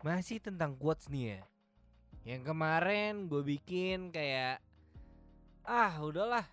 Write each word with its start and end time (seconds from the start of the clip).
Masih 0.00 0.40
tentang 0.40 0.72
quotes 0.80 1.12
nih 1.12 1.36
ya. 1.36 1.40
Yang 2.24 2.42
kemarin 2.52 3.28
gue 3.28 3.42
bikin 3.44 4.08
kayak 4.08 4.64
ah 5.64 5.92
udahlah. 6.00 6.48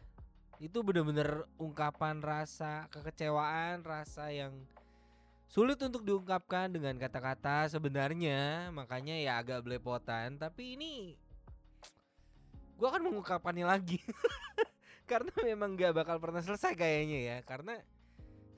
Itu 0.59 0.83
bener-bener 0.83 1.47
ungkapan 1.55 2.19
rasa 2.19 2.91
kekecewaan, 2.91 3.85
rasa 3.87 4.33
yang 4.33 4.51
sulit 5.47 5.79
untuk 5.79 6.03
diungkapkan 6.03 6.67
dengan 6.67 6.99
kata-kata 6.99 7.71
sebenarnya, 7.71 8.67
makanya 8.75 9.15
ya 9.15 9.39
agak 9.39 9.63
belepotan, 9.63 10.35
tapi 10.35 10.75
ini 10.75 11.15
gue 12.75 12.87
akan 12.87 13.07
mengungkapkannya 13.07 13.63
lagi. 13.63 14.01
Karena 15.09 15.31
memang 15.39 15.79
gak 15.79 15.95
bakal 15.95 16.19
pernah 16.19 16.43
selesai 16.43 16.75
kayaknya 16.75 17.19
ya, 17.23 17.37
karena 17.47 17.79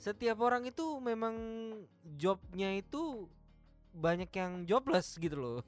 setiap 0.02 0.42
orang 0.42 0.66
itu 0.66 0.98
memang 0.98 1.38
jobnya 2.18 2.74
itu 2.74 3.30
banyak 3.94 4.30
yang 4.34 4.64
jobless 4.66 5.18
gitu 5.18 5.38
loh. 5.38 5.60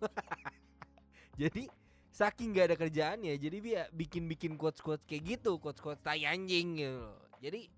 jadi 1.41 1.67
saking 2.11 2.53
gak 2.53 2.73
ada 2.73 2.77
kerjaan 2.77 3.23
ya, 3.23 3.35
jadi 3.39 3.57
dia 3.61 3.81
bikin-bikin 3.95 4.59
quotes-quotes 4.59 5.07
kayak 5.07 5.39
gitu, 5.39 5.57
quotes-quotes 5.57 6.03
tai 6.03 6.27
anjing 6.27 6.83
gitu. 6.83 7.07
Jadi 7.41 7.71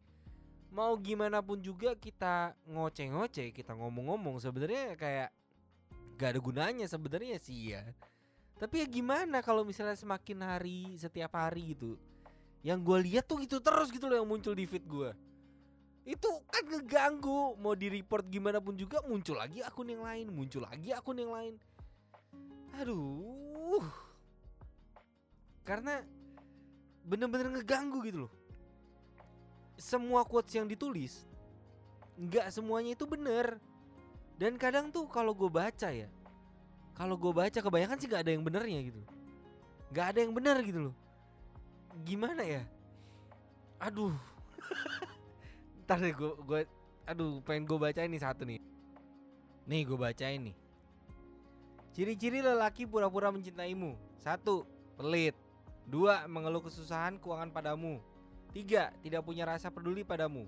mau 0.74 0.98
gimana 0.98 1.40
pun 1.40 1.62
juga 1.62 1.94
kita 1.94 2.58
ngoceh-ngoceh, 2.66 3.54
kita 3.54 3.78
ngomong-ngomong 3.78 4.42
sebenarnya 4.42 4.98
kayak 4.98 5.30
gak 6.18 6.30
ada 6.34 6.40
gunanya 6.42 6.86
sebenarnya 6.90 7.38
sih 7.40 7.78
ya. 7.78 7.84
Tapi 8.58 8.84
ya 8.84 8.88
gimana 8.88 9.42
kalau 9.42 9.66
misalnya 9.66 9.98
semakin 9.98 10.40
hari 10.42 10.96
setiap 10.98 11.36
hari 11.36 11.78
gitu, 11.78 11.98
yang 12.64 12.80
gue 12.80 12.98
lihat 13.12 13.28
tuh 13.28 13.44
gitu 13.44 13.60
terus 13.60 13.92
gitu 13.92 14.08
loh 14.08 14.24
yang 14.24 14.30
muncul 14.30 14.56
di 14.56 14.64
feed 14.64 14.88
gue 14.88 15.12
itu 16.04 16.30
kan 16.52 16.64
ngeganggu. 16.68 17.56
Mau 17.60 17.74
di 17.76 17.88
report 17.88 18.28
gimana 18.28 18.60
pun 18.60 18.76
juga 18.76 19.00
muncul 19.08 19.40
lagi 19.40 19.64
akun 19.64 19.88
yang 19.88 20.04
lain 20.04 20.28
muncul 20.32 20.64
lagi 20.64 20.92
akun 20.92 21.18
yang 21.20 21.32
lain. 21.32 21.56
Aduh. 22.80 23.88
Karena 25.64 26.04
bener-bener 27.08 27.60
ngeganggu 27.60 28.04
gitu 28.04 28.28
loh. 28.28 28.34
Semua 29.80 30.24
quotes 30.28 30.54
yang 30.54 30.68
ditulis 30.68 31.28
nggak 32.14 32.52
semuanya 32.54 32.94
itu 32.94 33.08
bener. 33.08 33.58
Dan 34.38 34.58
kadang 34.58 34.90
tuh 34.90 35.06
kalau 35.08 35.32
gue 35.32 35.48
baca 35.48 35.94
ya 35.94 36.10
kalau 36.94 37.18
gue 37.18 37.34
baca 37.34 37.58
kebanyakan 37.58 37.98
sih 37.98 38.06
nggak 38.10 38.22
ada 38.22 38.32
yang 38.34 38.46
benernya 38.46 38.80
gitu 38.86 39.02
nggak 39.94 40.06
ada 40.10 40.20
yang 40.26 40.34
bener 40.34 40.58
gitu 40.66 40.80
loh. 40.90 40.96
Gimana 42.02 42.42
ya? 42.42 42.66
Aduh 43.78 44.18
Ntar 45.84 46.00
deh 46.00 46.16
gue, 46.16 46.32
gue 46.48 46.62
Aduh 47.04 47.44
pengen 47.44 47.68
gue 47.68 47.76
bacain 47.76 48.08
nih 48.08 48.24
satu 48.24 48.48
nih. 48.48 48.64
Nih 49.68 49.84
gue 49.84 50.00
bacain 50.00 50.40
nih. 50.40 50.56
Ciri-ciri 51.92 52.40
lelaki 52.40 52.88
pura-pura 52.88 53.28
mencintaimu. 53.28 54.00
Satu 54.24 54.64
Pelit. 54.96 55.36
Dua 55.84 56.24
Mengeluh 56.32 56.64
kesusahan 56.64 57.20
keuangan 57.20 57.52
padamu. 57.52 58.00
Tiga 58.56 58.96
Tidak 59.04 59.20
punya 59.20 59.44
rasa 59.44 59.68
peduli 59.68 60.08
padamu. 60.08 60.48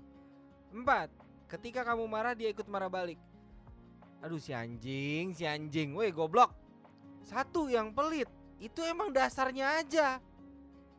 Empat 0.72 1.12
Ketika 1.46 1.84
kamu 1.84 2.08
marah 2.08 2.32
dia 2.32 2.48
ikut 2.48 2.64
marah 2.66 2.88
balik. 2.88 3.20
Aduh 4.24 4.40
si 4.40 4.56
anjing 4.56 5.36
Si 5.36 5.44
anjing. 5.44 5.92
Woi 5.92 6.08
goblok. 6.08 6.56
Satu 7.20 7.68
yang 7.68 7.92
pelit. 7.92 8.32
Itu 8.56 8.80
emang 8.80 9.12
dasarnya 9.12 9.84
aja. 9.84 10.16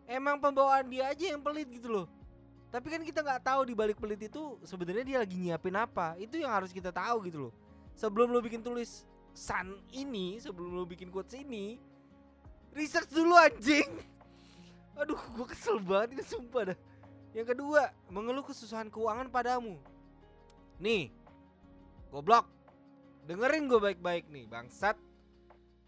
Emang 0.05 0.37
pembawaan 0.37 0.85
dia 0.85 1.09
aja 1.09 1.33
yang 1.33 1.41
pelit 1.41 1.65
gitu 1.73 1.89
loh 1.89 2.16
tapi 2.67 2.91
kan 2.91 2.99
kita 2.99 3.23
nggak 3.23 3.47
tahu 3.47 3.61
di 3.71 3.73
balik 3.73 3.95
pelit 3.95 4.27
itu 4.27 4.59
sebenarnya 4.67 5.05
dia 5.07 5.17
lagi 5.23 5.39
nyiapin 5.39 5.75
apa. 5.79 6.19
Itu 6.19 6.35
yang 6.35 6.51
harus 6.51 6.75
kita 6.75 6.91
tahu 6.91 7.23
gitu 7.31 7.47
loh. 7.47 7.53
Sebelum 7.95 8.27
lo 8.29 8.43
bikin 8.43 8.59
tulis 8.59 9.07
san 9.31 9.79
ini, 9.95 10.35
sebelum 10.43 10.75
lo 10.75 10.83
bikin 10.83 11.07
quotes 11.07 11.31
ini, 11.39 11.79
research 12.75 13.07
dulu 13.07 13.39
anjing. 13.39 13.87
Aduh, 14.99 15.19
gue 15.37 15.47
kesel 15.47 15.79
banget 15.79 16.19
ini 16.19 16.23
sumpah 16.27 16.73
dah. 16.73 16.79
Yang 17.31 17.55
kedua, 17.55 17.93
mengeluh 18.11 18.43
kesusahan 18.43 18.91
keuangan 18.91 19.31
padamu. 19.31 19.79
Nih, 20.81 21.13
goblok. 22.11 22.49
Dengerin 23.29 23.67
gue 23.71 23.79
baik-baik 23.79 24.27
nih, 24.27 24.47
bangsat. 24.47 24.97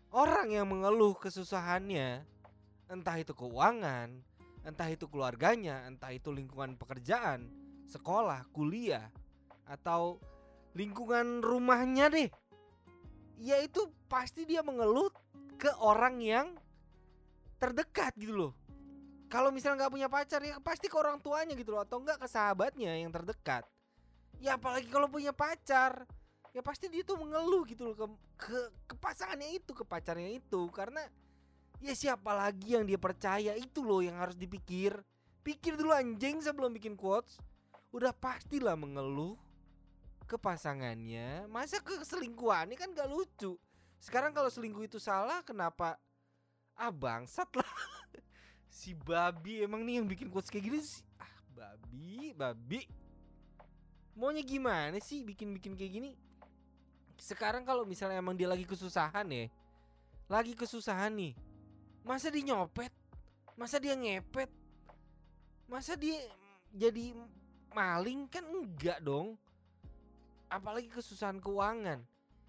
Orang 0.09 0.53
yang 0.53 0.65
mengeluh 0.65 1.13
kesusahannya, 1.17 2.25
entah 2.89 3.15
itu 3.21 3.33
keuangan, 3.37 4.28
entah 4.69 4.85
itu 4.85 5.09
keluarganya, 5.09 5.89
entah 5.89 6.13
itu 6.13 6.29
lingkungan 6.29 6.77
pekerjaan, 6.77 7.49
sekolah, 7.89 8.45
kuliah, 8.53 9.09
atau 9.65 10.21
lingkungan 10.77 11.41
rumahnya 11.41 12.13
deh. 12.13 12.29
Ya 13.41 13.57
itu 13.59 13.89
pasti 14.05 14.45
dia 14.45 14.61
mengeluh 14.61 15.09
ke 15.57 15.73
orang 15.81 16.21
yang 16.21 16.47
terdekat 17.57 18.13
gitu 18.15 18.33
loh. 18.37 18.53
Kalau 19.29 19.53
misalnya 19.53 19.85
nggak 19.85 19.93
punya 19.93 20.09
pacar 20.09 20.41
ya 20.41 20.57
pasti 20.61 20.89
ke 20.89 20.97
orang 20.97 21.21
tuanya 21.21 21.53
gitu 21.53 21.73
loh 21.75 21.85
atau 21.85 22.01
enggak 22.01 22.17
ke 22.17 22.27
sahabatnya 22.29 22.97
yang 22.97 23.13
terdekat. 23.13 23.65
Ya 24.39 24.55
apalagi 24.55 24.87
kalau 24.87 25.11
punya 25.11 25.35
pacar, 25.35 26.07
ya 26.55 26.61
pasti 26.63 26.87
dia 26.87 27.03
tuh 27.03 27.19
mengeluh 27.19 27.67
gitu 27.67 27.91
loh 27.91 27.95
ke 27.95 28.05
ke, 28.39 28.59
ke 28.89 28.95
pasangannya 28.97 29.59
itu, 29.59 29.71
ke 29.75 29.83
pacarnya 29.83 30.39
itu 30.39 30.61
karena 30.71 31.03
Ya 31.79 31.95
siapa 31.95 32.35
lagi 32.35 32.75
yang 32.75 32.83
dia 32.83 32.99
percaya? 32.99 33.55
Itu 33.55 33.87
loh 33.87 34.03
yang 34.03 34.19
harus 34.19 34.35
dipikir. 34.35 34.99
Pikir 35.39 35.79
dulu 35.79 35.95
anjing 35.95 36.43
sebelum 36.43 36.75
bikin 36.75 36.99
quotes. 36.99 37.39
Udah 37.95 38.11
pastilah 38.11 38.75
mengeluh 38.75 39.39
ke 40.27 40.35
pasangannya. 40.35 41.47
Masa 41.47 41.79
ke 41.79 41.95
selingkuhan 42.03 42.67
ini 42.69 42.75
kan 42.75 42.91
gak 42.91 43.07
lucu. 43.07 43.55
Sekarang 43.97 44.35
kalau 44.35 44.51
selingkuh 44.51 44.83
itu 44.91 44.99
salah 44.99 45.39
kenapa? 45.41 45.95
Ah 46.75 46.91
bangsat 46.91 47.47
lah. 47.55 47.67
Si 48.79 48.95
babi 48.95 49.59
emang 49.59 49.83
nih 49.83 49.99
yang 49.99 50.07
bikin 50.07 50.31
quotes 50.31 50.47
kayak 50.47 50.71
gini 50.71 50.79
sih. 50.79 51.03
Ah 51.19 51.35
babi, 51.51 52.31
babi. 52.31 52.87
Maunya 54.15 54.39
gimana 54.39 54.95
sih 55.03 55.19
bikin-bikin 55.25 55.75
kayak 55.75 55.91
gini? 55.99 56.11
Sekarang 57.19 57.67
kalau 57.67 57.83
misalnya 57.83 58.23
emang 58.23 58.39
dia 58.39 58.47
lagi 58.47 58.63
kesusahan 58.63 59.27
ya. 59.27 59.51
Lagi 60.31 60.55
kesusahan 60.55 61.11
nih 61.11 61.48
Masa 62.03 62.31
dia 62.31 62.43
nyopet? 62.43 62.91
Masa 63.59 63.75
dia 63.75 63.91
ngepet? 63.91 64.47
Masa 65.67 65.99
dia 65.99 66.15
jadi 66.71 67.11
maling 67.75 68.25
kan 68.31 68.47
enggak 68.47 69.03
dong. 69.03 69.35
Apalagi 70.47 70.87
kesusahan 70.87 71.43
keuangan. 71.43 72.01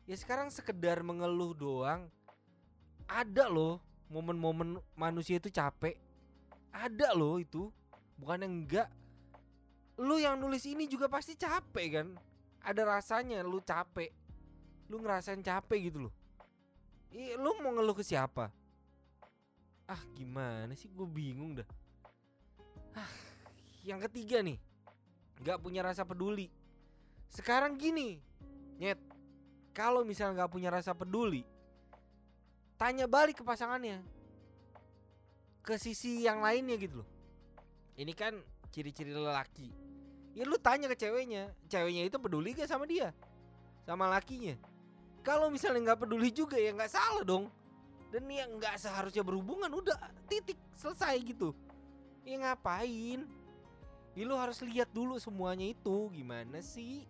Ya 0.06 0.16
sekarang 0.16 0.49
sekedar 0.55 1.03
mengeluh 1.03 1.53
doang. 1.53 2.06
Ada 3.10 3.50
loh 3.50 3.83
momen-momen 4.06 4.78
manusia 4.94 5.43
itu 5.43 5.50
capek. 5.50 5.99
Ada 6.71 7.10
loh 7.12 7.43
itu. 7.43 7.69
Bukan 8.16 8.47
yang 8.47 8.55
enggak. 8.62 8.89
Lu 9.99 10.16
yang 10.16 10.39
nulis 10.39 10.65
ini 10.65 10.87
juga 10.87 11.10
pasti 11.10 11.34
capek 11.34 11.87
kan? 11.91 12.09
Ada 12.62 12.87
rasanya 12.87 13.43
lu 13.43 13.59
capek. 13.60 14.15
Lu 14.87 15.03
ngerasain 15.03 15.43
capek 15.43 15.91
gitu 15.91 16.09
loh. 16.09 16.15
Ih, 17.10 17.34
lu 17.34 17.59
mau 17.59 17.75
ngeluh 17.75 17.99
ke 17.99 18.06
siapa? 18.06 18.59
Ah 19.91 19.99
gimana 20.15 20.71
sih? 20.78 20.87
Gue 20.95 21.11
bingung 21.11 21.59
dah. 21.59 21.67
Ah, 22.95 23.11
Yang 23.83 24.06
ketiga 24.06 24.39
nih. 24.39 24.62
Gak 25.43 25.59
punya 25.59 25.83
rasa 25.83 26.06
peduli. 26.06 26.47
Sekarang 27.27 27.75
gini 27.75 28.23
Nyet. 28.78 29.03
Kalau 29.75 30.06
misalnya 30.06 30.47
gak 30.47 30.53
punya 30.55 30.71
rasa 30.71 30.95
peduli 30.95 31.43
Tanya 32.78 33.11
balik 33.11 33.43
ke 33.43 33.45
pasangannya. 33.45 33.99
Ke 35.67 35.75
sisi 35.75 36.22
yang 36.22 36.41
lainnya 36.41 36.78
gitu 36.78 37.03
loh. 37.03 37.09
Ini 37.98 38.15
kan 38.15 38.39
ciri-ciri 38.71 39.10
lelaki. 39.10 39.75
Ya 40.39 40.47
lu 40.47 40.54
tanya 40.63 40.87
ke 40.87 40.95
ceweknya 40.95 41.51
Ceweknya 41.66 42.07
itu 42.07 42.16
peduli 42.22 42.54
gak 42.54 42.71
sama 42.71 42.87
dia? 42.87 43.10
Sama 43.83 44.07
lakinya? 44.07 44.54
Kalau 45.27 45.51
misalnya 45.51 45.92
gak 45.92 46.07
peduli 46.07 46.31
juga 46.31 46.54
ya 46.54 46.71
gak 46.78 46.95
salah 46.95 47.27
dong 47.27 47.51
dan 48.10 48.27
yang 48.27 48.59
nggak 48.59 48.74
seharusnya 48.77 49.22
berhubungan 49.22 49.71
udah 49.71 49.97
titik 50.27 50.59
selesai 50.74 51.15
gitu. 51.22 51.54
Ya 52.27 52.36
ngapain? 52.42 53.27
Ya 54.18 54.22
lu 54.27 54.34
harus 54.34 54.59
lihat 54.66 54.91
dulu 54.91 55.16
semuanya 55.22 55.71
itu 55.71 56.10
gimana 56.10 56.59
sih? 56.59 57.07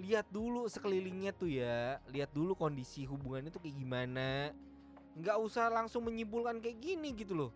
Lihat 0.00 0.32
dulu 0.32 0.64
sekelilingnya 0.66 1.36
tuh 1.36 1.52
ya 1.52 2.00
lihat 2.08 2.32
dulu 2.32 2.56
kondisi 2.56 3.04
hubungannya 3.04 3.52
tuh 3.52 3.60
kayak 3.60 3.76
gimana. 3.76 4.56
Nggak 5.14 5.36
usah 5.44 5.68
langsung 5.68 6.08
menyimpulkan 6.08 6.64
kayak 6.64 6.80
gini 6.80 7.12
gitu 7.12 7.36
loh. 7.36 7.52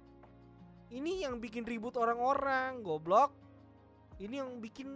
Ini 0.92 1.24
yang 1.24 1.40
bikin 1.40 1.64
ribut 1.64 1.96
orang-orang 1.96 2.84
goblok. 2.84 3.32
Ini 4.20 4.44
yang 4.44 4.60
bikin 4.60 4.92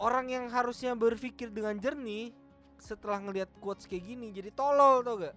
orang 0.00 0.32
yang 0.32 0.48
harusnya 0.48 0.96
berpikir 0.96 1.52
dengan 1.52 1.76
jernih 1.76 2.32
setelah 2.80 3.20
ngelihat 3.20 3.52
quotes 3.60 3.84
kayak 3.84 4.08
gini 4.08 4.32
jadi 4.32 4.48
tolol 4.56 5.04
tau 5.04 5.20
gak 5.20 5.36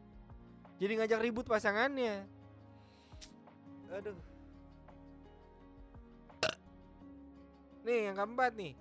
jadi 0.82 0.94
ngajak 1.00 1.20
ribut 1.22 1.46
pasangannya. 1.46 2.26
Aduh. 3.94 4.18
Nih 7.84 8.10
yang 8.10 8.16
keempat 8.18 8.52
nih. 8.58 8.74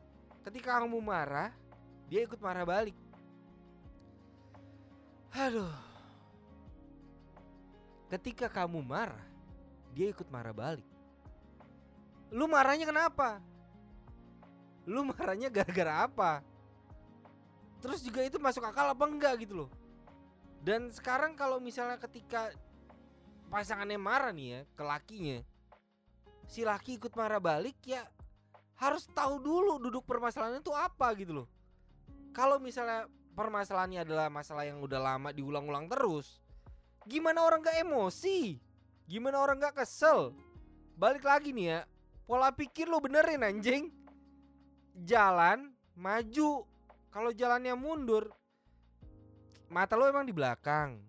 Ketika 0.42 0.80
kamu 0.80 0.98
marah, 1.02 1.50
dia 2.08 2.24
ikut 2.24 2.40
marah 2.40 2.64
balik. 2.64 2.96
Aduh. 5.32 5.72
Ketika 8.12 8.46
kamu 8.48 8.84
marah, 8.84 9.24
dia 9.96 10.12
ikut 10.12 10.28
marah 10.28 10.52
balik. 10.52 10.84
Lu 12.32 12.48
marahnya 12.48 12.88
kenapa? 12.88 13.40
Lu 14.88 15.04
marahnya 15.04 15.52
gara-gara 15.52 16.08
apa? 16.08 16.40
Terus 17.82 18.00
juga 18.00 18.22
itu 18.24 18.38
masuk 18.40 18.64
akal 18.64 18.88
apa 18.88 19.04
enggak 19.04 19.44
gitu 19.44 19.64
loh. 19.64 19.70
Dan 20.62 20.94
sekarang 20.94 21.34
kalau 21.34 21.58
misalnya 21.58 21.98
ketika 21.98 22.54
pasangannya 23.50 23.98
marah 23.98 24.30
nih 24.30 24.46
ya 24.46 24.60
ke 24.78 24.82
lakinya, 24.86 25.38
si 26.46 26.62
laki 26.62 27.02
ikut 27.02 27.10
marah 27.18 27.42
balik 27.42 27.82
ya 27.82 28.06
harus 28.78 29.10
tahu 29.10 29.42
dulu 29.42 29.82
duduk 29.82 30.06
permasalahannya 30.06 30.62
itu 30.62 30.70
apa 30.70 31.10
gitu 31.18 31.42
loh. 31.42 31.48
Kalau 32.30 32.62
misalnya 32.62 33.10
permasalahannya 33.34 34.06
adalah 34.06 34.30
masalah 34.30 34.62
yang 34.62 34.78
udah 34.78 35.02
lama 35.02 35.34
diulang-ulang 35.34 35.90
terus, 35.90 36.38
gimana 37.10 37.42
orang 37.42 37.60
gak 37.60 37.82
emosi? 37.82 38.62
Gimana 39.10 39.42
orang 39.42 39.58
gak 39.58 39.82
kesel? 39.82 40.30
Balik 40.94 41.26
lagi 41.26 41.50
nih 41.50 41.66
ya, 41.74 41.80
pola 42.24 42.54
pikir 42.54 42.86
lo 42.86 43.02
benerin 43.02 43.42
anjing. 43.42 43.90
Jalan 45.02 45.74
maju, 45.98 46.64
kalau 47.10 47.30
jalannya 47.34 47.74
mundur, 47.76 48.30
mata 49.72 49.96
lo 49.96 50.04
emang 50.04 50.28
di 50.28 50.36
belakang. 50.36 51.00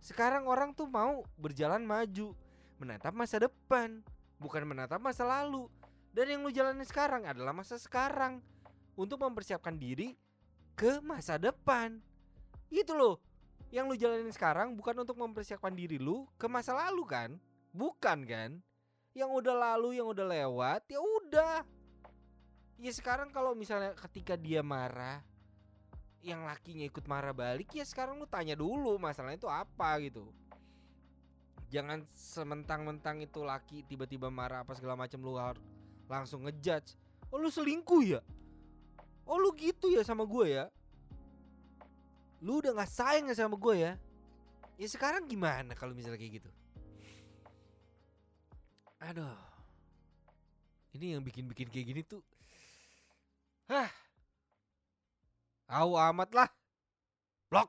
Sekarang 0.00 0.48
orang 0.48 0.72
tuh 0.72 0.88
mau 0.88 1.20
berjalan 1.36 1.84
maju, 1.84 2.32
menatap 2.80 3.12
masa 3.12 3.36
depan, 3.44 4.00
bukan 4.40 4.64
menatap 4.64 4.96
masa 4.96 5.28
lalu. 5.28 5.68
Dan 6.16 6.32
yang 6.32 6.40
lu 6.40 6.48
jalani 6.48 6.80
sekarang 6.88 7.28
adalah 7.28 7.52
masa 7.52 7.76
sekarang 7.76 8.40
untuk 8.96 9.20
mempersiapkan 9.20 9.76
diri 9.76 10.16
ke 10.72 11.04
masa 11.04 11.36
depan. 11.36 12.00
Itu 12.72 12.96
loh. 12.96 13.20
Yang 13.68 13.84
lu 13.92 13.96
jalanin 14.00 14.32
sekarang 14.32 14.72
bukan 14.72 15.04
untuk 15.04 15.20
mempersiapkan 15.20 15.76
diri 15.76 16.00
lu 16.00 16.24
ke 16.40 16.48
masa 16.48 16.72
lalu 16.72 17.04
kan? 17.04 17.30
Bukan 17.76 18.24
kan? 18.24 18.64
Yang 19.12 19.30
udah 19.44 19.54
lalu, 19.56 20.00
yang 20.00 20.08
udah 20.08 20.24
lewat, 20.24 20.88
ya 20.88 21.00
udah. 21.02 21.60
Ya 22.80 22.92
sekarang 22.92 23.28
kalau 23.28 23.52
misalnya 23.52 23.92
ketika 23.96 24.36
dia 24.40 24.64
marah, 24.64 25.20
yang 26.24 26.44
lakinya 26.44 26.84
ikut 26.86 27.04
marah 27.06 27.34
balik 27.36 27.70
ya 27.76 27.84
sekarang 27.86 28.18
lu 28.18 28.26
tanya 28.26 28.56
dulu 28.58 28.96
masalahnya 28.96 29.40
itu 29.40 29.50
apa 29.50 29.90
gitu. 30.02 30.30
Jangan 31.70 32.06
sementang-mentang 32.14 33.20
itu 33.22 33.42
laki 33.42 33.82
tiba-tiba 33.86 34.30
marah 34.30 34.62
apa 34.62 34.74
segala 34.78 34.94
macam 34.94 35.18
lu 35.22 35.34
harus 35.34 35.62
langsung 36.06 36.46
ngejudge. 36.46 36.94
Oh 37.30 37.42
lu 37.42 37.50
selingkuh 37.50 38.02
ya? 38.06 38.20
Oh 39.26 39.42
lu 39.42 39.50
gitu 39.58 39.90
ya 39.90 40.06
sama 40.06 40.22
gue 40.22 40.46
ya? 40.54 40.70
Lu 42.38 42.62
udah 42.62 42.70
gak 42.78 42.90
sayang 42.90 43.26
ya 43.26 43.34
sama 43.34 43.58
gue 43.58 43.74
ya? 43.74 43.92
Ya 44.78 44.86
sekarang 44.86 45.26
gimana 45.26 45.74
kalau 45.74 45.96
misalnya 45.96 46.20
kayak 46.22 46.38
gitu? 46.38 46.50
Aduh. 49.02 49.34
Ini 50.94 51.18
yang 51.18 51.22
bikin-bikin 51.26 51.68
kayak 51.68 51.86
gini 51.90 52.02
tuh. 52.06 52.22
Hah. 53.66 53.90
Tahu 55.66 55.92
amat 55.98 56.30
lah. 56.30 56.48
Blok. 57.50 57.68